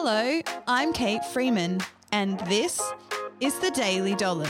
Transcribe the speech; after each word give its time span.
Hello, 0.00 0.40
I'm 0.68 0.92
Kate 0.92 1.24
Freeman, 1.24 1.80
and 2.12 2.38
this 2.46 2.80
is 3.40 3.58
the 3.58 3.72
Daily 3.72 4.14
Dollop. 4.14 4.48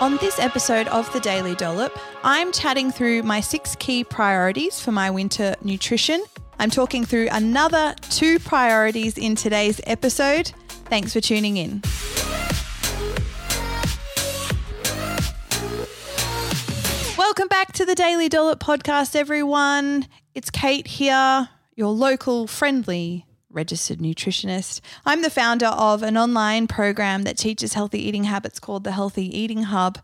On 0.00 0.16
this 0.16 0.38
episode 0.38 0.88
of 0.88 1.12
the 1.12 1.20
Daily 1.20 1.54
Dollop, 1.54 2.00
I'm 2.24 2.50
chatting 2.50 2.90
through 2.90 3.24
my 3.24 3.40
six 3.40 3.76
key 3.76 4.04
priorities 4.04 4.80
for 4.80 4.92
my 4.92 5.10
winter 5.10 5.54
nutrition. 5.62 6.24
I'm 6.58 6.70
talking 6.70 7.04
through 7.04 7.28
another 7.32 7.94
two 8.10 8.38
priorities 8.38 9.18
in 9.18 9.34
today's 9.34 9.80
episode. 9.86 10.52
Thanks 10.86 11.12
for 11.12 11.20
tuning 11.20 11.58
in. 11.58 11.82
Welcome 17.18 17.48
back 17.48 17.72
to 17.72 17.84
the 17.84 17.94
Daily 17.94 18.30
Dollop 18.30 18.60
podcast, 18.60 19.14
everyone. 19.14 20.06
It's 20.34 20.50
Kate 20.50 20.86
here, 20.86 21.48
your 21.74 21.90
local 21.90 22.46
friendly 22.46 23.26
registered 23.50 23.98
nutritionist. 23.98 24.80
I'm 25.04 25.22
the 25.22 25.30
founder 25.30 25.66
of 25.66 26.02
an 26.02 26.16
online 26.16 26.66
program 26.68 27.22
that 27.22 27.36
teaches 27.36 27.74
healthy 27.74 28.06
eating 28.06 28.24
habits 28.24 28.58
called 28.58 28.84
the 28.84 28.92
Healthy 28.92 29.36
Eating 29.36 29.64
Hub 29.64 29.98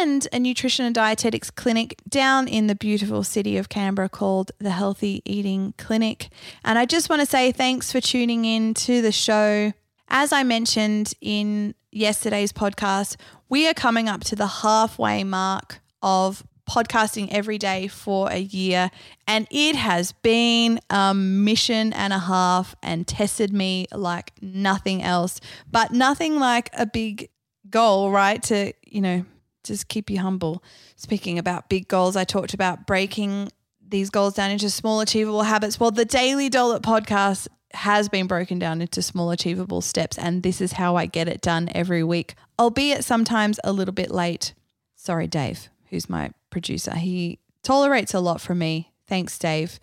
and 0.00 0.26
a 0.32 0.38
nutrition 0.38 0.86
and 0.86 0.94
dietetics 0.94 1.50
clinic 1.50 2.00
down 2.08 2.48
in 2.48 2.66
the 2.68 2.74
beautiful 2.74 3.22
city 3.22 3.58
of 3.58 3.68
Canberra 3.68 4.08
called 4.08 4.50
the 4.58 4.70
Healthy 4.70 5.20
Eating 5.26 5.74
Clinic. 5.76 6.30
And 6.64 6.78
I 6.78 6.86
just 6.86 7.10
want 7.10 7.20
to 7.20 7.26
say 7.26 7.52
thanks 7.52 7.92
for 7.92 8.00
tuning 8.00 8.46
in 8.46 8.72
to 8.74 9.02
the 9.02 9.12
show. 9.12 9.74
As 10.08 10.32
I 10.32 10.42
mentioned 10.42 11.12
in 11.20 11.74
yesterday's 11.92 12.50
podcast, 12.50 13.16
we 13.50 13.68
are 13.68 13.74
coming 13.74 14.08
up 14.08 14.24
to 14.24 14.36
the 14.36 14.46
halfway 14.46 15.22
mark 15.22 15.80
of 16.02 16.44
podcasting 16.68 17.28
every 17.30 17.58
day 17.58 17.86
for 17.86 18.30
a 18.30 18.38
year, 18.38 18.90
and 19.26 19.46
it 19.50 19.76
has 19.76 20.12
been 20.12 20.80
a 20.88 21.12
mission 21.12 21.92
and 21.92 22.12
a 22.12 22.18
half 22.18 22.74
and 22.82 23.06
tested 23.06 23.52
me 23.52 23.86
like 23.92 24.32
nothing 24.40 25.02
else, 25.02 25.40
but 25.70 25.92
nothing 25.92 26.38
like 26.38 26.70
a 26.72 26.86
big 26.86 27.28
goal, 27.68 28.10
right? 28.10 28.42
To, 28.44 28.72
you 28.86 29.00
know, 29.00 29.24
just 29.64 29.88
keep 29.88 30.10
you 30.10 30.18
humble. 30.20 30.62
Speaking 30.96 31.38
about 31.38 31.68
big 31.68 31.88
goals, 31.88 32.16
I 32.16 32.24
talked 32.24 32.54
about 32.54 32.86
breaking 32.86 33.50
these 33.86 34.10
goals 34.10 34.34
down 34.34 34.50
into 34.50 34.70
small, 34.70 35.00
achievable 35.00 35.42
habits. 35.42 35.78
Well, 35.78 35.90
the 35.90 36.04
Daily 36.04 36.48
Dollop 36.48 36.82
podcast 36.82 37.48
has 37.72 38.08
been 38.08 38.26
broken 38.26 38.58
down 38.58 38.80
into 38.80 39.02
small, 39.02 39.30
achievable 39.30 39.80
steps, 39.80 40.18
and 40.18 40.42
this 40.42 40.60
is 40.60 40.72
how 40.72 40.96
I 40.96 41.06
get 41.06 41.28
it 41.28 41.40
done 41.40 41.68
every 41.74 42.02
week, 42.02 42.34
albeit 42.58 43.04
sometimes 43.04 43.60
a 43.62 43.72
little 43.72 43.94
bit 43.94 44.10
late. 44.10 44.54
Sorry, 44.96 45.26
Dave, 45.26 45.68
who's 45.88 46.08
my 46.08 46.30
producer. 46.50 46.94
He 46.94 47.38
tolerates 47.62 48.14
a 48.14 48.20
lot 48.20 48.40
from 48.40 48.58
me. 48.58 48.92
Thanks, 49.06 49.38
Dave. 49.38 49.78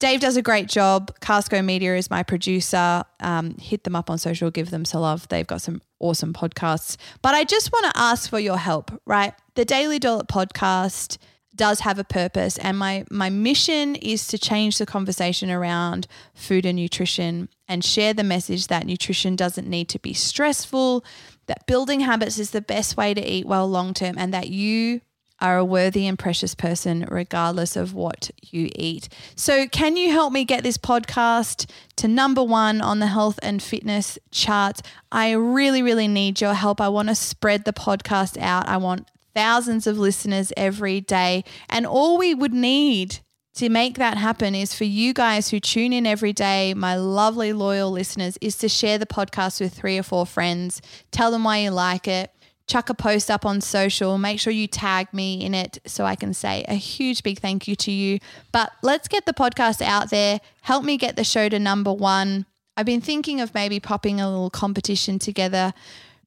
Dave 0.00 0.20
does 0.20 0.36
a 0.36 0.42
great 0.42 0.66
job. 0.66 1.14
Casco 1.20 1.60
Media 1.60 1.94
is 1.94 2.10
my 2.10 2.22
producer. 2.22 3.04
Um, 3.20 3.54
hit 3.58 3.84
them 3.84 3.94
up 3.94 4.08
on 4.08 4.16
social, 4.16 4.50
give 4.50 4.70
them 4.70 4.86
some 4.86 5.02
love. 5.02 5.28
They've 5.28 5.46
got 5.46 5.60
some 5.60 5.82
awesome 6.00 6.32
podcasts. 6.32 6.96
But 7.22 7.34
I 7.34 7.44
just 7.44 7.70
want 7.70 7.84
to 7.84 8.00
ask 8.00 8.28
for 8.28 8.40
your 8.40 8.56
help, 8.56 8.90
right? 9.04 9.34
The 9.54 9.66
Daily 9.66 9.98
Dollop 9.98 10.26
podcast 10.26 11.18
does 11.54 11.80
have 11.80 11.98
a 11.98 12.04
purpose 12.04 12.56
and 12.58 12.78
my 12.78 13.04
my 13.10 13.28
mission 13.28 13.94
is 13.96 14.26
to 14.28 14.38
change 14.38 14.78
the 14.78 14.86
conversation 14.86 15.50
around 15.50 16.06
food 16.32 16.64
and 16.64 16.76
nutrition 16.76 17.50
and 17.68 17.84
share 17.84 18.14
the 18.14 18.22
message 18.22 18.68
that 18.68 18.86
nutrition 18.86 19.36
doesn't 19.36 19.68
need 19.68 19.86
to 19.86 19.98
be 19.98 20.14
stressful 20.14 21.04
that 21.48 21.66
building 21.66 22.00
habits 22.00 22.38
is 22.38 22.52
the 22.52 22.62
best 22.62 22.96
way 22.96 23.12
to 23.12 23.20
eat 23.20 23.44
well 23.46 23.68
long 23.68 23.92
term 23.92 24.16
and 24.16 24.32
that 24.32 24.48
you 24.48 25.02
are 25.40 25.58
a 25.58 25.64
worthy 25.64 26.06
and 26.06 26.18
precious 26.18 26.54
person, 26.54 27.06
regardless 27.10 27.76
of 27.76 27.94
what 27.94 28.30
you 28.42 28.70
eat. 28.74 29.08
So, 29.36 29.66
can 29.66 29.96
you 29.96 30.10
help 30.12 30.32
me 30.32 30.44
get 30.44 30.62
this 30.62 30.78
podcast 30.78 31.70
to 31.96 32.08
number 32.08 32.42
one 32.42 32.80
on 32.80 32.98
the 32.98 33.06
health 33.06 33.38
and 33.42 33.62
fitness 33.62 34.18
charts? 34.30 34.82
I 35.10 35.32
really, 35.32 35.82
really 35.82 36.08
need 36.08 36.40
your 36.40 36.54
help. 36.54 36.80
I 36.80 36.88
want 36.88 37.08
to 37.08 37.14
spread 37.14 37.64
the 37.64 37.72
podcast 37.72 38.38
out. 38.38 38.68
I 38.68 38.76
want 38.76 39.08
thousands 39.34 39.86
of 39.86 39.98
listeners 39.98 40.52
every 40.56 41.00
day. 41.00 41.44
And 41.68 41.86
all 41.86 42.18
we 42.18 42.34
would 42.34 42.54
need 42.54 43.20
to 43.54 43.68
make 43.68 43.96
that 43.96 44.16
happen 44.16 44.54
is 44.54 44.74
for 44.74 44.84
you 44.84 45.12
guys 45.12 45.50
who 45.50 45.60
tune 45.60 45.92
in 45.92 46.06
every 46.06 46.32
day, 46.32 46.72
my 46.74 46.96
lovely, 46.96 47.52
loyal 47.52 47.90
listeners, 47.90 48.38
is 48.40 48.56
to 48.58 48.68
share 48.68 48.98
the 48.98 49.06
podcast 49.06 49.60
with 49.60 49.74
three 49.74 49.98
or 49.98 50.02
four 50.02 50.24
friends. 50.24 50.80
Tell 51.10 51.30
them 51.30 51.44
why 51.44 51.58
you 51.58 51.70
like 51.70 52.06
it 52.06 52.30
chuck 52.70 52.88
a 52.88 52.94
post 52.94 53.30
up 53.30 53.44
on 53.44 53.60
social. 53.60 54.16
Make 54.16 54.38
sure 54.38 54.52
you 54.52 54.68
tag 54.68 55.12
me 55.12 55.44
in 55.44 55.54
it 55.54 55.78
so 55.86 56.04
I 56.04 56.14
can 56.14 56.32
say 56.32 56.64
a 56.68 56.74
huge 56.74 57.22
big 57.24 57.40
thank 57.40 57.66
you 57.66 57.74
to 57.76 57.90
you. 57.90 58.20
But 58.52 58.70
let's 58.82 59.08
get 59.08 59.26
the 59.26 59.32
podcast 59.32 59.82
out 59.82 60.10
there. 60.10 60.40
Help 60.62 60.84
me 60.84 60.96
get 60.96 61.16
the 61.16 61.24
show 61.24 61.48
to 61.48 61.58
number 61.58 61.92
one. 61.92 62.46
I've 62.76 62.86
been 62.86 63.00
thinking 63.00 63.40
of 63.40 63.54
maybe 63.54 63.80
popping 63.80 64.20
a 64.20 64.30
little 64.30 64.50
competition 64.50 65.18
together 65.18 65.74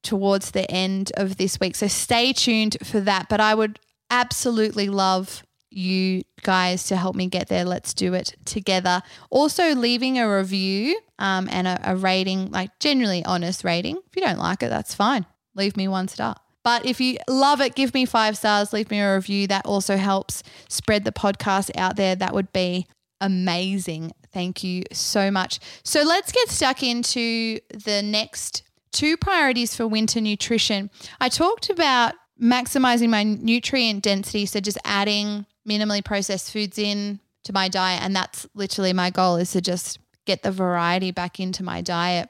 towards 0.03 0.51
the 0.51 0.69
end 0.69 1.13
of 1.15 1.37
this 1.37 1.59
week. 1.61 1.75
So 1.77 1.87
stay 1.87 2.33
tuned 2.33 2.75
for 2.83 2.99
that. 2.99 3.29
But 3.29 3.39
I 3.39 3.55
would 3.55 3.79
absolutely 4.11 4.89
love 4.89 5.45
you 5.69 6.23
guys 6.43 6.83
to 6.87 6.97
help 6.97 7.15
me 7.15 7.27
get 7.27 7.47
there. 7.47 7.63
Let's 7.63 7.93
do 7.93 8.13
it 8.13 8.35
together. 8.43 9.01
Also, 9.29 9.73
leaving 9.73 10.19
a 10.19 10.37
review 10.37 10.99
um, 11.17 11.47
and 11.49 11.67
a, 11.67 11.79
a 11.91 11.95
rating, 11.95 12.51
like 12.51 12.77
generally 12.79 13.23
honest 13.23 13.63
rating. 13.63 13.95
If 13.95 14.15
you 14.17 14.21
don't 14.21 14.37
like 14.37 14.61
it, 14.61 14.69
that's 14.69 14.93
fine 14.93 15.25
leave 15.55 15.77
me 15.77 15.87
one 15.87 16.07
star. 16.07 16.35
But 16.63 16.85
if 16.85 17.01
you 17.01 17.17
love 17.29 17.59
it, 17.59 17.75
give 17.75 17.93
me 17.93 18.05
five 18.05 18.37
stars, 18.37 18.71
leave 18.71 18.89
me 18.89 18.99
a 19.01 19.15
review. 19.15 19.47
That 19.47 19.65
also 19.65 19.97
helps 19.97 20.43
spread 20.69 21.03
the 21.03 21.11
podcast 21.11 21.71
out 21.77 21.97
there. 21.97 22.15
That 22.15 22.33
would 22.33 22.53
be 22.53 22.87
amazing. 23.19 24.13
Thank 24.31 24.63
you 24.63 24.83
so 24.91 25.29
much. 25.29 25.59
So 25.83 26.03
let's 26.03 26.31
get 26.31 26.49
stuck 26.49 26.81
into 26.81 27.59
the 27.73 28.01
next 28.01 28.63
two 28.91 29.17
priorities 29.17 29.75
for 29.75 29.87
winter 29.87 30.21
nutrition. 30.21 30.89
I 31.19 31.29
talked 31.29 31.69
about 31.69 32.13
maximizing 32.41 33.09
my 33.09 33.23
nutrient 33.23 34.03
density, 34.03 34.45
so 34.45 34.59
just 34.59 34.77
adding 34.85 35.45
minimally 35.67 36.03
processed 36.03 36.51
foods 36.51 36.77
in 36.77 37.19
to 37.43 37.53
my 37.53 37.67
diet 37.67 38.01
and 38.01 38.15
that's 38.15 38.47
literally 38.53 38.93
my 38.93 39.09
goal 39.09 39.35
is 39.35 39.51
to 39.51 39.61
just 39.61 39.99
get 40.25 40.43
the 40.43 40.51
variety 40.51 41.11
back 41.11 41.39
into 41.39 41.63
my 41.63 41.81
diet 41.81 42.29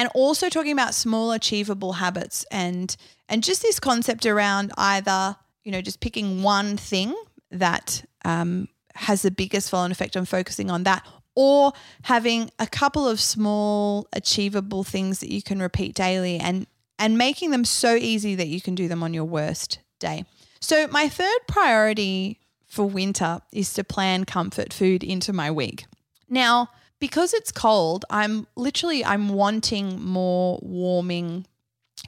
and 0.00 0.08
also 0.14 0.48
talking 0.48 0.72
about 0.72 0.94
small 0.94 1.30
achievable 1.30 1.92
habits 1.92 2.46
and 2.50 2.96
and 3.28 3.44
just 3.44 3.60
this 3.60 3.78
concept 3.78 4.24
around 4.24 4.72
either 4.78 5.36
you 5.62 5.70
know 5.70 5.82
just 5.82 6.00
picking 6.00 6.42
one 6.42 6.78
thing 6.78 7.14
that 7.50 8.02
um, 8.24 8.66
has 8.94 9.20
the 9.20 9.30
biggest 9.30 9.68
flow-on 9.68 9.92
effect 9.92 10.16
on 10.16 10.24
focusing 10.24 10.70
on 10.70 10.84
that 10.84 11.06
or 11.34 11.72
having 12.02 12.50
a 12.58 12.66
couple 12.66 13.06
of 13.06 13.20
small 13.20 14.08
achievable 14.14 14.84
things 14.84 15.20
that 15.20 15.30
you 15.30 15.42
can 15.42 15.60
repeat 15.60 15.94
daily 15.94 16.38
and 16.38 16.66
and 16.98 17.18
making 17.18 17.50
them 17.50 17.66
so 17.66 17.94
easy 17.94 18.34
that 18.34 18.46
you 18.46 18.60
can 18.62 18.74
do 18.74 18.88
them 18.88 19.02
on 19.02 19.12
your 19.12 19.24
worst 19.24 19.80
day. 19.98 20.24
So 20.60 20.86
my 20.86 21.10
third 21.10 21.40
priority 21.46 22.40
for 22.66 22.88
winter 22.88 23.42
is 23.52 23.74
to 23.74 23.84
plan 23.84 24.24
comfort 24.24 24.72
food 24.72 25.04
into 25.04 25.34
my 25.34 25.50
week. 25.50 25.84
Now 26.26 26.70
because 27.00 27.34
it's 27.34 27.50
cold, 27.50 28.04
I'm 28.10 28.46
literally 28.56 29.04
I'm 29.04 29.30
wanting 29.30 30.02
more 30.02 30.58
warming, 30.62 31.46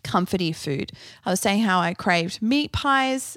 comforty 0.04 0.54
food. 0.54 0.92
I 1.24 1.30
was 1.30 1.40
saying 1.40 1.62
how 1.62 1.80
I 1.80 1.94
craved 1.94 2.40
meat 2.40 2.72
pies 2.72 3.36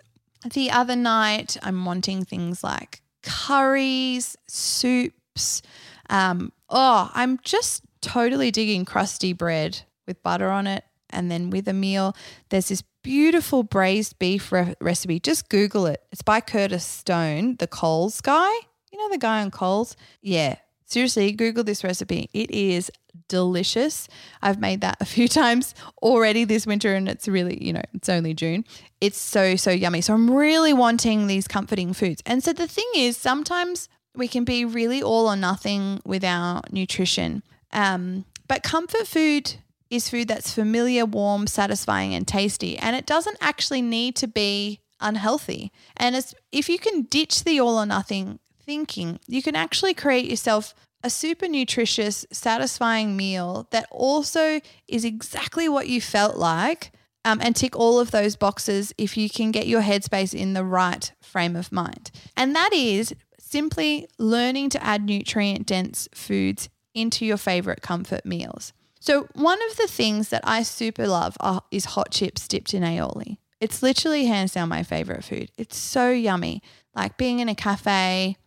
the 0.54 0.70
other 0.70 0.96
night. 0.96 1.58
I'm 1.64 1.86
wanting 1.86 2.26
things 2.26 2.64
like 2.64 3.02
curries, 3.24 4.38
soups. 4.48 5.62
Um, 6.10 6.52
oh, 6.70 7.10
I'm 7.14 7.40
just 7.44 7.84
totally 8.02 8.52
digging 8.52 8.86
crusty 8.86 9.34
bread 9.34 9.82
with 10.06 10.22
butter 10.22 10.50
on 10.50 10.68
it. 10.68 10.84
And 11.10 11.32
then 11.32 11.50
with 11.50 11.68
a 11.68 11.74
meal, 11.74 12.16
there's 12.50 12.68
this 12.68 12.84
beautiful 13.02 13.64
braised 13.64 14.20
beef 14.20 14.52
re- 14.52 14.76
recipe. 14.82 15.20
Just 15.20 15.50
Google 15.50 15.86
it. 15.86 16.02
It's 16.12 16.22
by 16.22 16.42
Curtis 16.42 16.84
Stone, 16.84 17.56
the 17.58 17.68
Coles 17.68 18.22
guy. 18.22 18.52
You 18.92 19.00
know 19.00 19.10
the 19.10 19.18
guy 19.18 19.42
on 19.42 19.52
Coles? 19.52 19.96
Yeah, 20.22 20.56
Seriously, 20.86 21.32
Google 21.32 21.64
this 21.64 21.84
recipe. 21.84 22.30
It 22.34 22.52
is 22.52 22.92
delicious. 23.28 24.08
I've 24.42 24.60
made 24.60 24.82
that 24.82 24.98
a 25.00 25.06
few 25.06 25.28
times 25.42 25.74
already 26.02 26.44
this 26.44 26.68
winter 26.68 26.96
and 26.96 27.10
it's 27.10 27.28
really, 27.28 27.64
you 27.64 27.74
know, 27.74 27.82
it's 27.94 28.10
only 28.10 28.34
June. 28.34 28.66
It's 29.02 29.20
so, 29.20 29.56
so 29.56 29.72
yummy. 29.72 30.02
So 30.02 30.14
I'm 30.14 30.30
really 30.30 30.74
wanting 30.74 31.28
these 31.28 31.48
comforting 31.48 31.94
foods. 31.94 32.22
And 32.26 32.44
so 32.44 32.54
the 32.54 32.68
thing 32.68 32.90
is, 32.96 33.18
sometimes 33.18 33.90
we 34.16 34.28
can 34.28 34.44
be 34.44 34.64
really 34.64 35.02
all 35.02 35.28
or 35.28 35.36
nothing 35.36 36.00
with 36.06 36.24
our 36.24 36.62
nutrition. 36.72 37.44
Um, 37.74 38.26
but 38.48 38.64
comfort 38.64 39.08
food 39.08 39.56
is 39.90 40.10
food 40.10 40.28
that's 40.28 40.54
familiar, 40.54 41.06
warm, 41.06 41.48
satisfying, 41.48 42.14
and 42.14 42.28
tasty. 42.28 42.78
And 42.78 42.96
it 42.96 43.06
doesn't 43.06 43.38
actually 43.42 43.82
need 43.82 44.16
to 44.18 44.28
be 44.28 44.82
unhealthy. 45.00 45.72
And 45.98 46.16
if 46.52 46.70
you 46.70 46.80
can 46.80 47.04
ditch 47.04 47.44
the 47.44 47.60
all 47.60 47.78
or 47.78 47.86
nothing 47.86 48.40
thinking, 48.66 49.20
you 49.28 49.42
can 49.42 49.56
actually 49.56 49.94
create 49.94 50.30
yourself 50.30 50.74
a 51.04 51.10
super 51.10 51.48
nutritious, 51.48 52.26
satisfying 52.32 53.16
meal 53.16 53.68
that 53.72 53.88
also 53.92 54.60
is 54.88 55.06
exactly 55.06 55.70
what 55.70 55.88
you 55.88 56.02
felt 56.02 56.38
like 56.38 56.92
um, 57.24 57.40
and 57.42 57.56
tick 57.56 57.76
all 57.76 58.00
of 58.00 58.12
those 58.12 58.36
boxes 58.36 58.94
if 58.98 59.16
you 59.16 59.30
can 59.30 59.52
get 59.52 59.68
your 59.68 59.82
headspace 59.82 60.34
in 60.34 60.54
the 60.54 60.64
right 60.64 61.12
frame 61.22 61.56
of 61.56 61.72
mind. 61.72 62.12
And 62.36 62.56
that 62.56 62.72
is 62.74 63.14
simply 63.40 64.08
learning 64.18 64.70
to 64.70 64.84
add 64.84 65.04
nutrient 65.04 65.68
dense 65.68 66.08
foods 66.14 66.70
into 66.94 67.26
your 67.26 67.38
favorite 67.38 67.82
comfort 67.82 68.26
meals. 68.26 68.74
So, 69.00 69.28
one 69.34 69.60
of 69.70 69.78
the 69.78 69.88
things 69.88 70.30
that 70.30 70.42
I 70.44 70.64
super 70.64 71.08
love 71.08 71.38
are, 71.40 71.62
is 71.70 71.86
hot 71.86 72.10
chips 72.10 72.48
dipped 72.48 72.74
in 72.74 72.82
aioli. 72.82 73.38
It's 73.60 73.84
literally 73.84 74.26
hands 74.26 74.54
down 74.54 74.70
my 74.70 74.82
favorite 74.82 75.24
food. 75.24 75.52
It's 75.58 75.78
so 75.78 76.10
yummy. 76.10 76.64
Like 76.96 77.18
being 77.18 77.40
in 77.40 77.50
a 77.50 77.56
cafe, 77.56 78.38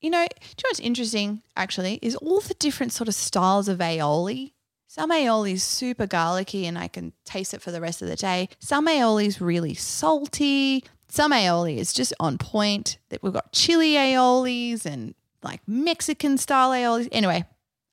you 0.00 0.10
know, 0.10 0.26
do 0.26 0.34
you 0.46 0.62
know 0.64 0.68
what's 0.68 0.80
interesting 0.80 1.42
actually 1.56 1.98
is 2.02 2.16
all 2.16 2.40
the 2.40 2.54
different 2.54 2.92
sort 2.92 3.08
of 3.08 3.14
styles 3.14 3.68
of 3.68 3.78
aioli. 3.78 4.52
Some 4.86 5.10
aioli 5.10 5.52
is 5.52 5.62
super 5.62 6.06
garlicky 6.06 6.66
and 6.66 6.78
I 6.78 6.88
can 6.88 7.12
taste 7.24 7.54
it 7.54 7.62
for 7.62 7.70
the 7.70 7.80
rest 7.80 8.02
of 8.02 8.08
the 8.08 8.16
day. 8.16 8.48
Some 8.58 8.88
aioli 8.88 9.26
is 9.26 9.40
really 9.40 9.74
salty. 9.74 10.84
Some 11.08 11.32
aioli 11.32 11.76
is 11.76 11.92
just 11.92 12.12
on 12.18 12.38
point. 12.38 12.98
That 13.10 13.22
we've 13.22 13.32
got 13.32 13.52
chili 13.52 13.92
aiolis 13.92 14.86
and 14.86 15.14
like 15.42 15.60
Mexican 15.66 16.38
style 16.38 16.70
aiolis. 16.70 17.08
Anyway, 17.12 17.44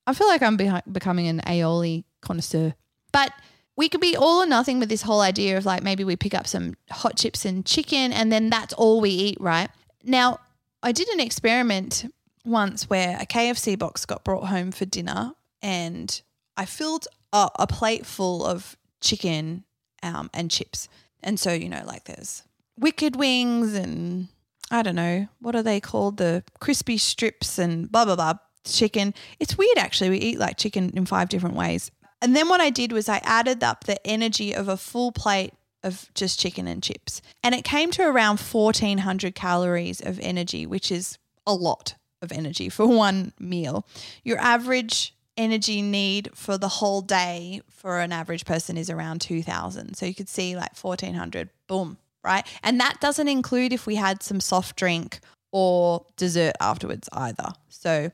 I 0.07 0.13
feel 0.13 0.27
like 0.27 0.41
I'm 0.41 0.57
be- 0.57 0.71
becoming 0.91 1.27
an 1.27 1.41
aioli 1.41 2.05
connoisseur. 2.21 2.73
But 3.11 3.31
we 3.75 3.89
could 3.89 4.01
be 4.01 4.15
all 4.17 4.41
or 4.41 4.47
nothing 4.47 4.79
with 4.79 4.89
this 4.89 5.03
whole 5.03 5.21
idea 5.21 5.57
of 5.57 5.65
like 5.65 5.83
maybe 5.83 6.03
we 6.03 6.15
pick 6.15 6.33
up 6.33 6.47
some 6.47 6.75
hot 6.89 7.15
chips 7.15 7.45
and 7.45 7.65
chicken 7.65 8.11
and 8.11 8.31
then 8.31 8.49
that's 8.49 8.73
all 8.73 9.01
we 9.01 9.11
eat, 9.11 9.37
right? 9.39 9.69
Now, 10.03 10.39
I 10.83 10.91
did 10.91 11.07
an 11.09 11.19
experiment 11.19 12.05
once 12.45 12.89
where 12.89 13.17
a 13.19 13.25
KFC 13.25 13.77
box 13.77 14.05
got 14.05 14.23
brought 14.23 14.47
home 14.47 14.71
for 14.71 14.85
dinner 14.85 15.33
and 15.61 16.21
I 16.55 16.65
filled 16.65 17.07
a, 17.33 17.49
a 17.59 17.67
plate 17.67 18.05
full 18.05 18.45
of 18.45 18.77
chicken 19.01 19.63
um, 20.03 20.29
and 20.33 20.49
chips. 20.49 20.87
And 21.21 21.39
so, 21.39 21.51
you 21.51 21.69
know, 21.69 21.83
like 21.85 22.05
there's 22.05 22.43
wicked 22.79 23.15
wings 23.15 23.73
and 23.73 24.27
I 24.71 24.81
don't 24.81 24.95
know, 24.95 25.27
what 25.39 25.55
are 25.55 25.63
they 25.63 25.79
called? 25.79 26.17
The 26.17 26.43
crispy 26.59 26.97
strips 26.97 27.57
and 27.57 27.91
blah, 27.91 28.05
blah, 28.05 28.15
blah, 28.15 28.35
chicken. 28.63 29.13
It's 29.39 29.57
weird 29.57 29.77
actually. 29.77 30.09
We 30.09 30.17
eat 30.17 30.39
like 30.39 30.57
chicken 30.57 30.91
in 30.95 31.05
five 31.05 31.29
different 31.29 31.55
ways. 31.55 31.91
And 32.21 32.35
then 32.35 32.49
what 32.49 32.61
I 32.61 32.69
did 32.69 32.91
was 32.91 33.07
I 33.09 33.17
added 33.23 33.63
up 33.63 33.83
the 33.83 34.05
energy 34.05 34.53
of 34.53 34.67
a 34.67 34.77
full 34.77 35.11
plate 35.11 35.53
of 35.87 36.13
just 36.13 36.39
chicken 36.39 36.67
and 36.67 36.83
chips. 36.83 37.21
And 37.43 37.55
it 37.55 37.63
came 37.63 37.89
to 37.91 38.03
around 38.03 38.39
1400 38.39 39.33
calories 39.33 40.01
of 40.01 40.19
energy, 40.19 40.65
which 40.65 40.91
is 40.91 41.17
a 41.47 41.53
lot 41.53 41.95
of 42.21 42.31
energy 42.31 42.69
for 42.77 42.85
one 42.85 43.33
meal. 43.39 43.85
Your 44.23 44.37
average 44.39 45.15
energy 45.37 45.81
need 45.81 46.29
for 46.33 46.57
the 46.57 46.67
whole 46.67 47.01
day 47.01 47.61
for 47.69 47.99
an 47.99 48.11
average 48.11 48.45
person 48.45 48.77
is 48.77 48.89
around 48.89 49.21
2000. 49.21 49.95
So 49.95 50.05
you 50.05 50.15
could 50.15 50.29
see 50.29 50.55
like 50.55 50.75
1400, 50.75 51.49
boom, 51.67 51.97
right? 52.23 52.45
And 52.63 52.79
that 52.79 52.99
doesn't 52.99 53.27
include 53.27 53.71
if 53.71 53.85
we 53.85 53.95
had 53.95 54.23
some 54.23 54.39
soft 54.39 54.75
drink 54.75 55.19
or 55.51 56.05
dessert 56.17 56.55
afterwards 56.59 57.07
either. 57.13 57.49
So 57.69 58.11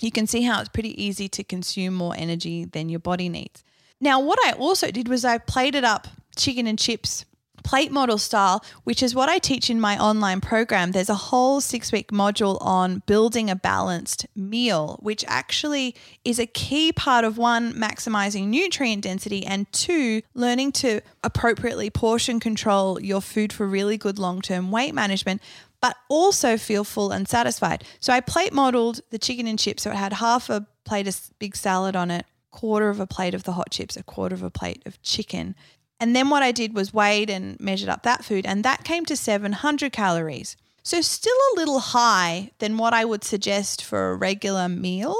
you 0.00 0.10
can 0.10 0.26
see 0.26 0.42
how 0.42 0.60
it's 0.60 0.70
pretty 0.70 1.00
easy 1.02 1.28
to 1.28 1.44
consume 1.44 1.94
more 1.94 2.14
energy 2.16 2.64
than 2.64 2.88
your 2.88 3.00
body 3.00 3.28
needs. 3.28 3.62
Now, 4.00 4.18
what 4.18 4.38
I 4.44 4.52
also 4.52 4.90
did 4.90 5.08
was 5.08 5.24
I 5.24 5.38
played 5.38 5.74
it 5.74 5.84
up 5.84 6.08
chicken 6.36 6.66
and 6.66 6.78
chips 6.78 7.24
plate 7.62 7.92
model 7.92 8.18
style, 8.18 8.64
which 8.84 9.02
is 9.02 9.14
what 9.14 9.28
I 9.28 9.38
teach 9.38 9.70
in 9.70 9.80
my 9.80 9.98
online 9.98 10.40
program. 10.40 10.92
There's 10.92 11.08
a 11.08 11.14
whole 11.14 11.60
six 11.60 11.92
week 11.92 12.10
module 12.10 12.58
on 12.60 13.02
building 13.06 13.50
a 13.50 13.56
balanced 13.56 14.26
meal, 14.34 14.98
which 15.00 15.24
actually 15.26 15.94
is 16.24 16.38
a 16.38 16.46
key 16.46 16.92
part 16.92 17.24
of 17.24 17.38
one, 17.38 17.72
maximizing 17.72 18.48
nutrient 18.48 19.04
density, 19.04 19.44
and 19.44 19.70
two, 19.72 20.22
learning 20.34 20.72
to 20.72 21.00
appropriately 21.22 21.90
portion 21.90 22.40
control 22.40 23.00
your 23.00 23.20
food 23.20 23.52
for 23.52 23.66
really 23.66 23.96
good 23.96 24.18
long 24.18 24.40
term 24.40 24.70
weight 24.70 24.94
management. 24.94 25.40
But 25.80 25.96
also 26.08 26.56
feel 26.56 26.84
full 26.84 27.10
and 27.10 27.28
satisfied. 27.28 27.82
So 27.98 28.12
I 28.12 28.20
plate 28.20 28.52
modeled 28.52 29.00
the 29.10 29.18
chicken 29.18 29.48
and 29.48 29.58
chips. 29.58 29.82
So 29.82 29.90
it 29.90 29.96
had 29.96 30.12
half 30.12 30.48
a 30.48 30.68
plate 30.84 31.08
of 31.08 31.20
big 31.40 31.56
salad 31.56 31.96
on 31.96 32.08
it, 32.12 32.24
quarter 32.52 32.88
of 32.88 33.00
a 33.00 33.06
plate 33.06 33.34
of 33.34 33.42
the 33.42 33.54
hot 33.54 33.72
chips, 33.72 33.96
a 33.96 34.04
quarter 34.04 34.36
of 34.36 34.44
a 34.44 34.50
plate 34.50 34.80
of 34.86 35.02
chicken. 35.02 35.56
And 36.02 36.16
then 36.16 36.30
what 36.30 36.42
I 36.42 36.50
did 36.50 36.74
was 36.74 36.92
weighed 36.92 37.30
and 37.30 37.60
measured 37.60 37.88
up 37.88 38.02
that 38.02 38.24
food, 38.24 38.44
and 38.44 38.64
that 38.64 38.82
came 38.82 39.04
to 39.04 39.16
700 39.16 39.92
calories. 39.92 40.56
So, 40.82 41.00
still 41.00 41.36
a 41.52 41.56
little 41.56 41.78
high 41.78 42.50
than 42.58 42.76
what 42.76 42.92
I 42.92 43.04
would 43.04 43.22
suggest 43.22 43.84
for 43.84 44.10
a 44.10 44.16
regular 44.16 44.68
meal, 44.68 45.14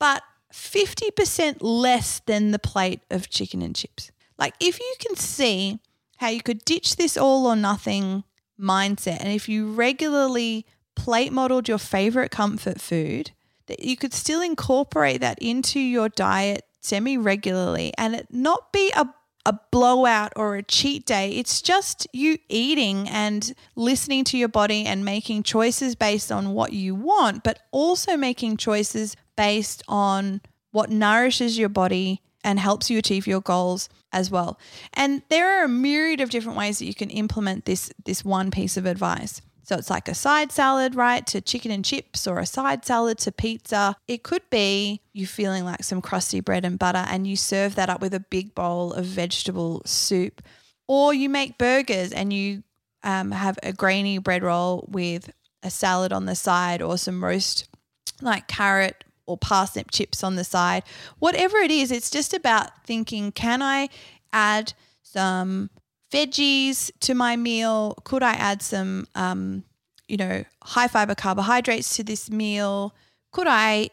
but 0.00 0.24
50% 0.52 1.58
less 1.60 2.20
than 2.26 2.50
the 2.50 2.58
plate 2.58 3.00
of 3.12 3.30
chicken 3.30 3.62
and 3.62 3.76
chips. 3.76 4.10
Like, 4.36 4.54
if 4.58 4.80
you 4.80 4.94
can 4.98 5.14
see 5.14 5.78
how 6.16 6.30
you 6.30 6.42
could 6.42 6.64
ditch 6.64 6.96
this 6.96 7.16
all 7.16 7.46
or 7.46 7.54
nothing 7.54 8.24
mindset, 8.58 9.18
and 9.20 9.32
if 9.32 9.48
you 9.48 9.70
regularly 9.70 10.66
plate 10.96 11.32
modeled 11.32 11.68
your 11.68 11.78
favorite 11.78 12.32
comfort 12.32 12.80
food, 12.80 13.30
that 13.68 13.84
you 13.84 13.96
could 13.96 14.12
still 14.12 14.40
incorporate 14.40 15.20
that 15.20 15.38
into 15.38 15.78
your 15.78 16.08
diet 16.08 16.64
semi 16.80 17.16
regularly 17.16 17.92
and 17.98 18.14
it 18.14 18.26
not 18.30 18.72
be 18.72 18.90
a 18.96 19.06
a 19.46 19.58
blowout 19.70 20.32
or 20.36 20.56
a 20.56 20.62
cheat 20.62 21.06
day. 21.06 21.30
It's 21.32 21.62
just 21.62 22.06
you 22.12 22.38
eating 22.48 23.08
and 23.08 23.54
listening 23.76 24.24
to 24.24 24.38
your 24.38 24.48
body 24.48 24.84
and 24.84 25.04
making 25.04 25.42
choices 25.42 25.94
based 25.94 26.30
on 26.30 26.52
what 26.52 26.72
you 26.72 26.94
want, 26.94 27.44
but 27.44 27.60
also 27.70 28.16
making 28.16 28.58
choices 28.58 29.16
based 29.36 29.82
on 29.88 30.40
what 30.70 30.90
nourishes 30.90 31.58
your 31.58 31.68
body 31.68 32.20
and 32.44 32.58
helps 32.58 32.90
you 32.90 32.98
achieve 32.98 33.26
your 33.26 33.40
goals 33.40 33.88
as 34.12 34.30
well. 34.30 34.58
And 34.94 35.22
there 35.28 35.58
are 35.58 35.64
a 35.64 35.68
myriad 35.68 36.20
of 36.20 36.30
different 36.30 36.58
ways 36.58 36.78
that 36.78 36.86
you 36.86 36.94
can 36.94 37.10
implement 37.10 37.64
this 37.64 37.90
this 38.04 38.24
one 38.24 38.50
piece 38.50 38.76
of 38.76 38.86
advice. 38.86 39.40
So 39.68 39.76
it's 39.76 39.90
like 39.90 40.08
a 40.08 40.14
side 40.14 40.50
salad, 40.50 40.94
right, 40.94 41.26
to 41.26 41.42
chicken 41.42 41.70
and 41.70 41.84
chips, 41.84 42.26
or 42.26 42.38
a 42.38 42.46
side 42.46 42.86
salad 42.86 43.18
to 43.18 43.30
pizza. 43.30 43.96
It 44.08 44.22
could 44.22 44.48
be 44.48 45.02
you 45.12 45.26
feeling 45.26 45.66
like 45.66 45.84
some 45.84 46.00
crusty 46.00 46.40
bread 46.40 46.64
and 46.64 46.78
butter 46.78 47.04
and 47.06 47.26
you 47.26 47.36
serve 47.36 47.74
that 47.74 47.90
up 47.90 48.00
with 48.00 48.14
a 48.14 48.20
big 48.20 48.54
bowl 48.54 48.94
of 48.94 49.04
vegetable 49.04 49.82
soup. 49.84 50.40
Or 50.86 51.12
you 51.12 51.28
make 51.28 51.58
burgers 51.58 52.12
and 52.12 52.32
you 52.32 52.62
um, 53.02 53.30
have 53.30 53.58
a 53.62 53.74
grainy 53.74 54.16
bread 54.16 54.42
roll 54.42 54.88
with 54.90 55.30
a 55.62 55.68
salad 55.68 56.14
on 56.14 56.24
the 56.24 56.34
side 56.34 56.80
or 56.80 56.96
some 56.96 57.22
roast 57.22 57.68
like 58.22 58.48
carrot 58.48 59.04
or 59.26 59.36
parsnip 59.36 59.90
chips 59.90 60.24
on 60.24 60.36
the 60.36 60.44
side. 60.44 60.82
Whatever 61.18 61.58
it 61.58 61.70
is, 61.70 61.92
it's 61.92 62.08
just 62.08 62.32
about 62.32 62.86
thinking 62.86 63.32
can 63.32 63.60
I 63.60 63.90
add 64.32 64.72
some 65.02 65.68
veggies 66.10 66.90
to 67.00 67.14
my 67.14 67.36
meal? 67.36 67.94
Could 68.04 68.22
I 68.22 68.32
add 68.32 68.62
some, 68.62 69.06
um, 69.14 69.64
you 70.06 70.16
know, 70.16 70.44
high 70.62 70.88
fiber 70.88 71.14
carbohydrates 71.14 71.96
to 71.96 72.04
this 72.04 72.30
meal? 72.30 72.94
Could 73.32 73.46
I 73.48 73.90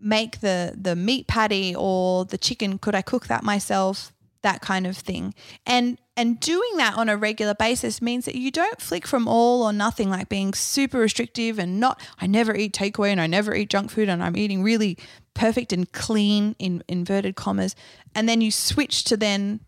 make 0.00 0.40
the 0.40 0.74
the 0.80 0.94
meat 0.94 1.26
patty 1.26 1.74
or 1.76 2.24
the 2.24 2.38
chicken? 2.38 2.78
Could 2.78 2.94
I 2.94 3.02
cook 3.02 3.26
that 3.26 3.42
myself? 3.42 4.12
That 4.42 4.60
kind 4.60 4.86
of 4.86 4.96
thing. 4.96 5.34
And 5.66 5.98
and 6.16 6.40
doing 6.40 6.76
that 6.76 6.96
on 6.96 7.08
a 7.08 7.16
regular 7.16 7.54
basis 7.54 8.02
means 8.02 8.24
that 8.24 8.34
you 8.34 8.50
don't 8.50 8.80
flick 8.80 9.06
from 9.06 9.28
all 9.28 9.62
or 9.62 9.72
nothing, 9.72 10.10
like 10.10 10.28
being 10.28 10.52
super 10.52 10.98
restrictive 10.98 11.58
and 11.58 11.78
not. 11.78 12.00
I 12.20 12.26
never 12.26 12.54
eat 12.56 12.72
takeaway 12.72 13.10
and 13.10 13.20
I 13.20 13.26
never 13.26 13.54
eat 13.54 13.70
junk 13.70 13.90
food 13.90 14.08
and 14.08 14.22
I'm 14.22 14.36
eating 14.36 14.62
really 14.62 14.98
perfect 15.34 15.72
and 15.72 15.90
clean 15.92 16.56
in 16.58 16.82
inverted 16.88 17.36
commas. 17.36 17.76
And 18.14 18.28
then 18.28 18.40
you 18.40 18.50
switch 18.50 19.04
to 19.04 19.16
then 19.16 19.60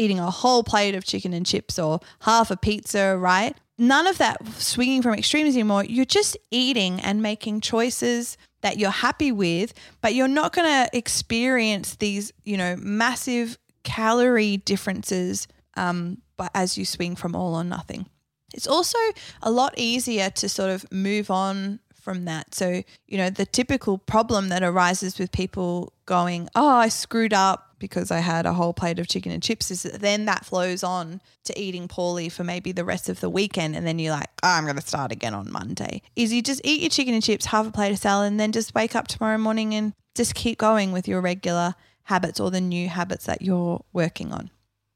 eating 0.00 0.18
a 0.18 0.30
whole 0.30 0.64
plate 0.64 0.94
of 0.94 1.04
chicken 1.04 1.32
and 1.32 1.46
chips 1.46 1.78
or 1.78 2.00
half 2.22 2.50
a 2.50 2.56
pizza, 2.56 3.16
right? 3.16 3.56
None 3.78 4.06
of 4.06 4.18
that 4.18 4.46
swinging 4.54 5.02
from 5.02 5.14
extremes 5.14 5.54
anymore. 5.54 5.84
You're 5.84 6.04
just 6.04 6.36
eating 6.50 7.00
and 7.00 7.22
making 7.22 7.60
choices 7.60 8.36
that 8.62 8.78
you're 8.78 8.90
happy 8.90 9.32
with, 9.32 9.72
but 10.00 10.14
you're 10.14 10.28
not 10.28 10.52
going 10.52 10.66
to 10.68 10.96
experience 10.96 11.96
these, 11.96 12.32
you 12.44 12.56
know, 12.56 12.76
massive 12.76 13.58
calorie 13.84 14.58
differences 14.58 15.48
um, 15.76 16.18
but 16.36 16.50
as 16.54 16.76
you 16.76 16.84
swing 16.84 17.16
from 17.16 17.34
all 17.36 17.54
or 17.54 17.64
nothing. 17.64 18.06
It's 18.52 18.66
also 18.66 18.98
a 19.42 19.50
lot 19.50 19.74
easier 19.76 20.30
to 20.30 20.48
sort 20.48 20.70
of 20.70 20.90
move 20.90 21.30
on 21.30 21.80
from 21.94 22.24
that. 22.24 22.54
So, 22.54 22.82
you 23.06 23.18
know, 23.18 23.30
the 23.30 23.46
typical 23.46 23.98
problem 23.98 24.48
that 24.48 24.62
arises 24.62 25.18
with 25.18 25.30
people 25.32 25.92
going, 26.06 26.48
Oh, 26.54 26.68
I 26.68 26.88
screwed 26.88 27.32
up 27.32 27.69
because 27.80 28.12
I 28.12 28.20
had 28.20 28.46
a 28.46 28.52
whole 28.52 28.72
plate 28.72 29.00
of 29.00 29.08
chicken 29.08 29.32
and 29.32 29.42
chips 29.42 29.70
is 29.72 29.82
that 29.82 30.00
then 30.00 30.26
that 30.26 30.44
flows 30.44 30.84
on 30.84 31.20
to 31.44 31.58
eating 31.58 31.88
poorly 31.88 32.28
for 32.28 32.44
maybe 32.44 32.70
the 32.70 32.84
rest 32.84 33.08
of 33.08 33.18
the 33.18 33.28
weekend. 33.28 33.74
And 33.74 33.84
then 33.84 33.98
you're 33.98 34.12
like, 34.12 34.30
oh, 34.44 34.50
I'm 34.50 34.64
going 34.64 34.76
to 34.76 34.86
start 34.86 35.10
again 35.10 35.34
on 35.34 35.50
Monday. 35.50 36.02
Is 36.14 36.32
you 36.32 36.42
just 36.42 36.60
eat 36.62 36.82
your 36.82 36.90
chicken 36.90 37.14
and 37.14 37.22
chips, 37.22 37.46
half 37.46 37.66
a 37.66 37.72
plate 37.72 37.90
of 37.90 37.98
salad, 37.98 38.28
and 38.28 38.38
then 38.38 38.52
just 38.52 38.74
wake 38.74 38.94
up 38.94 39.08
tomorrow 39.08 39.38
morning 39.38 39.74
and 39.74 39.94
just 40.14 40.36
keep 40.36 40.58
going 40.58 40.92
with 40.92 41.08
your 41.08 41.20
regular 41.20 41.74
habits 42.04 42.38
or 42.38 42.50
the 42.50 42.60
new 42.60 42.88
habits 42.88 43.26
that 43.26 43.42
you're 43.42 43.84
working 43.92 44.32
on. 44.32 44.50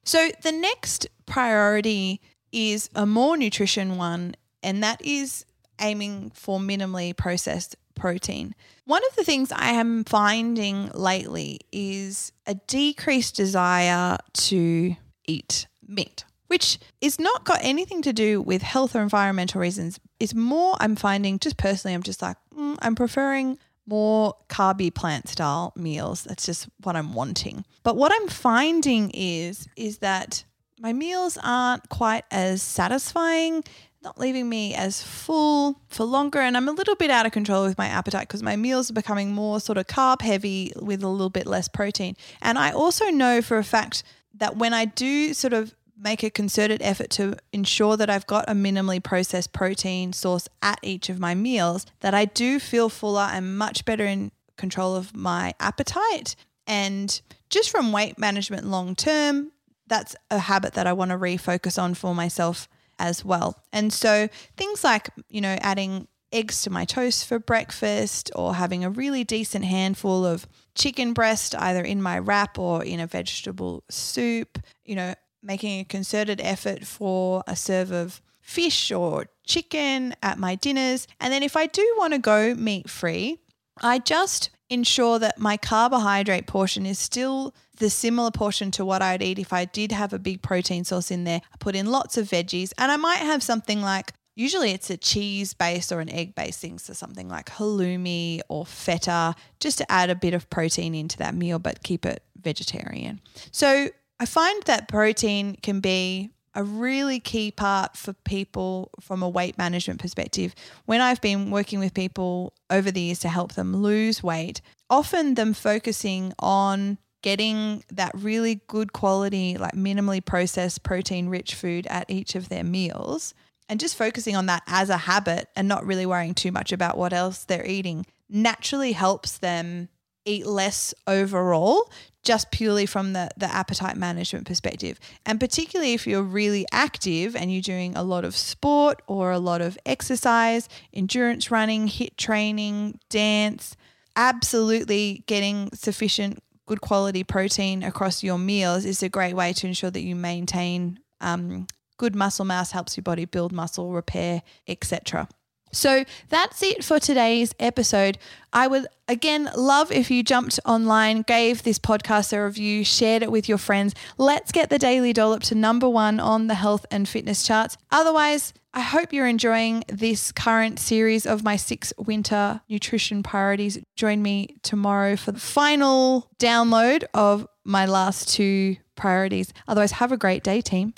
So 0.04 0.30
the 0.42 0.52
next 0.52 1.08
priority 1.26 2.20
is 2.52 2.90
a 2.94 3.06
more 3.06 3.36
nutrition 3.36 3.96
one, 3.96 4.36
and 4.62 4.82
that 4.82 5.04
is 5.04 5.44
aiming 5.80 6.30
for 6.34 6.58
minimally 6.58 7.16
processed 7.16 7.76
protein. 7.94 8.54
One 8.84 9.02
of 9.10 9.16
the 9.16 9.24
things 9.24 9.52
I 9.52 9.70
am 9.70 10.04
finding 10.04 10.90
lately 10.94 11.60
is 11.72 12.32
a 12.46 12.54
decreased 12.54 13.36
desire 13.36 14.18
to 14.34 14.96
eat 15.26 15.66
meat, 15.86 16.24
which 16.48 16.78
is 17.00 17.18
not 17.18 17.44
got 17.44 17.60
anything 17.62 18.02
to 18.02 18.12
do 18.12 18.40
with 18.40 18.62
health 18.62 18.94
or 18.94 19.02
environmental 19.02 19.60
reasons. 19.60 19.98
It's 20.20 20.34
more, 20.34 20.76
I'm 20.80 20.96
finding 20.96 21.38
just 21.38 21.56
personally, 21.56 21.94
I'm 21.94 22.02
just 22.02 22.22
like, 22.22 22.36
mm, 22.56 22.76
I'm 22.80 22.94
preferring 22.94 23.58
more 23.86 24.34
carby 24.48 24.94
plant 24.94 25.28
style 25.28 25.72
meals. 25.76 26.24
That's 26.24 26.46
just 26.46 26.68
what 26.82 26.96
I'm 26.96 27.12
wanting. 27.12 27.64
But 27.82 27.96
what 27.96 28.12
I'm 28.14 28.28
finding 28.28 29.10
is 29.12 29.68
is 29.76 29.98
that 29.98 30.44
my 30.80 30.92
meals 30.92 31.38
aren't 31.42 31.88
quite 31.88 32.24
as 32.30 32.62
satisfying, 32.62 33.62
not 34.04 34.20
leaving 34.20 34.48
me 34.48 34.74
as 34.74 35.02
full 35.02 35.80
for 35.88 36.04
longer 36.04 36.38
and 36.38 36.56
I'm 36.56 36.68
a 36.68 36.72
little 36.72 36.94
bit 36.94 37.10
out 37.10 37.26
of 37.26 37.32
control 37.32 37.64
with 37.64 37.78
my 37.78 37.86
appetite 37.86 38.28
because 38.28 38.42
my 38.42 38.54
meals 38.56 38.90
are 38.90 38.94
becoming 38.94 39.32
more 39.32 39.58
sort 39.60 39.78
of 39.78 39.86
carb 39.86 40.22
heavy 40.22 40.72
with 40.76 41.02
a 41.02 41.08
little 41.08 41.30
bit 41.30 41.46
less 41.46 41.68
protein. 41.68 42.16
And 42.42 42.58
I 42.58 42.70
also 42.70 43.06
know 43.06 43.40
for 43.42 43.56
a 43.56 43.64
fact 43.64 44.02
that 44.34 44.56
when 44.56 44.74
I 44.74 44.84
do 44.84 45.32
sort 45.32 45.52
of 45.52 45.74
make 45.98 46.22
a 46.22 46.30
concerted 46.30 46.82
effort 46.82 47.08
to 47.08 47.36
ensure 47.52 47.96
that 47.96 48.10
I've 48.10 48.26
got 48.26 48.44
a 48.48 48.52
minimally 48.52 49.02
processed 49.02 49.52
protein 49.52 50.12
source 50.12 50.48
at 50.60 50.78
each 50.82 51.08
of 51.08 51.18
my 51.18 51.34
meals, 51.34 51.86
that 52.00 52.14
I 52.14 52.24
do 52.24 52.58
feel 52.58 52.88
fuller 52.88 53.28
and 53.32 53.56
much 53.56 53.84
better 53.84 54.04
in 54.04 54.32
control 54.56 54.94
of 54.94 55.14
my 55.14 55.54
appetite. 55.60 56.36
And 56.66 57.20
just 57.48 57.70
from 57.70 57.92
weight 57.92 58.18
management 58.18 58.66
long 58.66 58.94
term, 58.94 59.52
that's 59.86 60.16
a 60.30 60.38
habit 60.38 60.74
that 60.74 60.86
I 60.86 60.92
want 60.92 61.10
to 61.10 61.16
refocus 61.16 61.80
on 61.80 61.94
for 61.94 62.14
myself 62.14 62.68
as 63.04 63.24
well. 63.24 63.62
And 63.72 63.92
so 63.92 64.28
things 64.56 64.82
like, 64.82 65.10
you 65.28 65.40
know, 65.40 65.56
adding 65.60 66.08
eggs 66.32 66.62
to 66.62 66.70
my 66.70 66.84
toast 66.84 67.26
for 67.26 67.38
breakfast 67.38 68.30
or 68.34 68.54
having 68.54 68.84
a 68.84 68.90
really 68.90 69.22
decent 69.22 69.64
handful 69.64 70.26
of 70.26 70.48
chicken 70.74 71.12
breast 71.12 71.54
either 71.56 71.82
in 71.82 72.02
my 72.02 72.18
wrap 72.18 72.58
or 72.58 72.82
in 72.82 72.98
a 72.98 73.06
vegetable 73.06 73.84
soup, 73.88 74.58
you 74.84 74.96
know, 74.96 75.14
making 75.42 75.80
a 75.80 75.84
concerted 75.84 76.40
effort 76.40 76.84
for 76.84 77.44
a 77.46 77.54
serve 77.54 77.92
of 77.92 78.20
fish 78.40 78.90
or 78.90 79.26
chicken 79.46 80.14
at 80.22 80.38
my 80.38 80.54
dinners. 80.54 81.06
And 81.20 81.32
then 81.32 81.42
if 81.42 81.56
I 81.56 81.66
do 81.66 81.94
want 81.98 82.14
to 82.14 82.18
go 82.18 82.54
meat 82.54 82.90
free, 82.90 83.38
I 83.82 83.98
just 83.98 84.50
ensure 84.70 85.18
that 85.18 85.38
my 85.38 85.56
carbohydrate 85.56 86.46
portion 86.46 86.86
is 86.86 86.98
still 86.98 87.54
the 87.78 87.90
similar 87.90 88.30
portion 88.30 88.70
to 88.72 88.84
what 88.84 89.02
I'd 89.02 89.22
eat 89.22 89.38
if 89.38 89.52
I 89.52 89.64
did 89.64 89.92
have 89.92 90.12
a 90.12 90.18
big 90.18 90.42
protein 90.42 90.84
source 90.84 91.10
in 91.10 91.24
there. 91.24 91.40
I 91.52 91.56
put 91.58 91.74
in 91.74 91.86
lots 91.86 92.16
of 92.16 92.28
veggies 92.28 92.72
and 92.78 92.90
I 92.90 92.96
might 92.96 93.18
have 93.18 93.42
something 93.42 93.82
like 93.82 94.12
Usually 94.36 94.72
it's 94.72 94.90
a 94.90 94.96
cheese 94.96 95.54
base 95.54 95.92
or 95.92 96.00
an 96.00 96.10
egg 96.10 96.34
based 96.34 96.60
thing, 96.60 96.78
so 96.78 96.92
something 96.92 97.28
like 97.28 97.46
halloumi 97.50 98.40
or 98.48 98.66
feta, 98.66 99.34
just 99.60 99.78
to 99.78 99.90
add 99.90 100.10
a 100.10 100.16
bit 100.16 100.34
of 100.34 100.50
protein 100.50 100.94
into 100.94 101.18
that 101.18 101.34
meal, 101.34 101.60
but 101.60 101.82
keep 101.84 102.04
it 102.04 102.22
vegetarian. 102.40 103.20
So 103.52 103.90
I 104.18 104.26
find 104.26 104.62
that 104.64 104.88
protein 104.88 105.56
can 105.62 105.80
be 105.80 106.30
a 106.54 106.62
really 106.62 107.20
key 107.20 107.50
part 107.50 107.96
for 107.96 108.12
people 108.12 108.90
from 109.00 109.22
a 109.22 109.28
weight 109.28 109.58
management 109.58 110.00
perspective. 110.00 110.54
When 110.86 111.00
I've 111.00 111.20
been 111.20 111.50
working 111.50 111.78
with 111.78 111.94
people 111.94 112.52
over 112.70 112.90
the 112.90 113.00
years 113.00 113.18
to 113.20 113.28
help 113.28 113.54
them 113.54 113.76
lose 113.76 114.22
weight, 114.22 114.60
often 114.88 115.34
them 115.34 115.54
focusing 115.54 116.32
on 116.38 116.98
getting 117.22 117.82
that 117.90 118.12
really 118.14 118.60
good 118.66 118.92
quality, 118.92 119.56
like 119.56 119.72
minimally 119.72 120.24
processed 120.24 120.82
protein 120.82 121.28
rich 121.28 121.54
food 121.54 121.86
at 121.88 122.08
each 122.10 122.34
of 122.34 122.48
their 122.48 122.64
meals 122.64 123.34
and 123.68 123.80
just 123.80 123.96
focusing 123.96 124.36
on 124.36 124.46
that 124.46 124.62
as 124.66 124.90
a 124.90 124.96
habit 124.96 125.48
and 125.56 125.66
not 125.66 125.86
really 125.86 126.06
worrying 126.06 126.34
too 126.34 126.52
much 126.52 126.70
about 126.70 126.98
what 126.98 127.12
else 127.12 127.44
they're 127.44 127.66
eating 127.66 128.04
naturally 128.28 128.92
helps 128.92 129.38
them 129.38 129.88
eat 130.24 130.46
less 130.46 130.94
overall 131.06 131.90
just 132.22 132.50
purely 132.50 132.86
from 132.86 133.12
the, 133.12 133.28
the 133.36 133.46
appetite 133.46 133.96
management 133.96 134.46
perspective. 134.46 134.98
And 135.26 135.38
particularly 135.38 135.92
if 135.92 136.06
you're 136.06 136.22
really 136.22 136.66
active 136.72 137.36
and 137.36 137.52
you're 137.52 137.60
doing 137.60 137.94
a 137.96 138.02
lot 138.02 138.24
of 138.24 138.34
sport 138.34 139.02
or 139.06 139.30
a 139.30 139.38
lot 139.38 139.60
of 139.60 139.78
exercise, 139.84 140.68
endurance 140.92 141.50
running, 141.50 141.86
HIIT 141.86 142.16
training, 142.16 142.98
dance, 143.10 143.76
absolutely 144.16 145.22
getting 145.26 145.70
sufficient 145.74 146.38
good 146.66 146.80
quality 146.80 147.22
protein 147.22 147.82
across 147.82 148.22
your 148.22 148.38
meals 148.38 148.84
is 148.86 149.02
a 149.02 149.08
great 149.08 149.34
way 149.34 149.52
to 149.52 149.66
ensure 149.66 149.90
that 149.90 150.00
you 150.00 150.16
maintain 150.16 150.98
um, 151.20 151.66
good 151.98 152.14
muscle 152.14 152.44
mass, 152.44 152.70
helps 152.70 152.96
your 152.96 153.02
body 153.02 153.26
build 153.26 153.52
muscle, 153.52 153.92
repair, 153.92 154.42
etc. 154.66 155.28
So 155.74 156.04
that's 156.28 156.62
it 156.62 156.84
for 156.84 156.98
today's 156.98 157.54
episode. 157.58 158.18
I 158.52 158.66
would 158.66 158.86
again 159.08 159.50
love 159.56 159.90
if 159.90 160.10
you 160.10 160.22
jumped 160.22 160.60
online, 160.64 161.22
gave 161.22 161.62
this 161.62 161.78
podcast 161.78 162.32
a 162.32 162.44
review, 162.44 162.84
shared 162.84 163.22
it 163.22 163.32
with 163.32 163.48
your 163.48 163.58
friends. 163.58 163.94
Let's 164.16 164.52
get 164.52 164.70
the 164.70 164.78
Daily 164.78 165.12
Dollop 165.12 165.42
to 165.44 165.54
number 165.54 165.88
one 165.88 166.20
on 166.20 166.46
the 166.46 166.54
health 166.54 166.86
and 166.90 167.08
fitness 167.08 167.46
charts. 167.46 167.76
Otherwise, 167.90 168.54
I 168.72 168.80
hope 168.80 169.12
you're 169.12 169.28
enjoying 169.28 169.84
this 169.88 170.32
current 170.32 170.80
series 170.80 171.26
of 171.26 171.44
my 171.44 171.56
six 171.56 171.92
winter 171.96 172.60
nutrition 172.68 173.22
priorities. 173.22 173.78
Join 173.94 174.20
me 174.20 174.56
tomorrow 174.62 175.16
for 175.16 175.30
the 175.30 175.40
final 175.40 176.28
download 176.38 177.04
of 177.14 177.46
my 177.64 177.86
last 177.86 178.28
two 178.28 178.76
priorities. 178.96 179.52
Otherwise, 179.68 179.92
have 179.92 180.10
a 180.10 180.16
great 180.16 180.42
day, 180.42 180.60
team. 180.60 180.92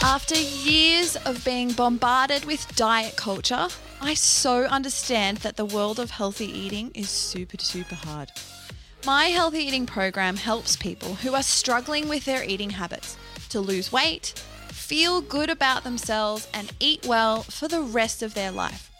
After 0.00 0.36
years 0.36 1.16
of 1.16 1.44
being 1.44 1.72
bombarded 1.72 2.44
with 2.44 2.74
diet 2.76 3.16
culture, 3.16 3.66
I 4.00 4.14
so 4.14 4.62
understand 4.64 5.38
that 5.38 5.56
the 5.56 5.64
world 5.64 5.98
of 5.98 6.10
healthy 6.10 6.46
eating 6.46 6.92
is 6.94 7.10
super, 7.10 7.58
super 7.58 7.96
hard. 7.96 8.30
My 9.04 9.24
healthy 9.26 9.58
eating 9.58 9.86
program 9.86 10.36
helps 10.36 10.76
people 10.76 11.16
who 11.16 11.34
are 11.34 11.42
struggling 11.42 12.08
with 12.08 12.24
their 12.26 12.44
eating 12.44 12.70
habits 12.70 13.16
to 13.48 13.58
lose 13.58 13.90
weight, 13.90 14.40
feel 14.68 15.20
good 15.20 15.50
about 15.50 15.82
themselves, 15.82 16.46
and 16.54 16.72
eat 16.78 17.04
well 17.04 17.42
for 17.42 17.66
the 17.66 17.82
rest 17.82 18.22
of 18.22 18.34
their 18.34 18.52
life. 18.52 18.92